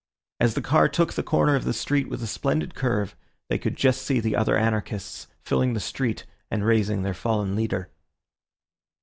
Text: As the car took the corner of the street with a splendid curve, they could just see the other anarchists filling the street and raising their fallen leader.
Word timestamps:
As 0.39 0.55
the 0.55 0.63
car 0.63 0.89
took 0.89 1.13
the 1.13 1.21
corner 1.21 1.53
of 1.55 1.63
the 1.63 1.73
street 1.75 2.09
with 2.09 2.23
a 2.23 2.25
splendid 2.25 2.73
curve, 2.73 3.15
they 3.49 3.59
could 3.59 3.75
just 3.77 4.01
see 4.01 4.19
the 4.19 4.35
other 4.35 4.57
anarchists 4.57 5.27
filling 5.43 5.75
the 5.75 5.79
street 5.79 6.25
and 6.49 6.65
raising 6.65 7.03
their 7.03 7.13
fallen 7.13 7.55
leader. 7.55 7.91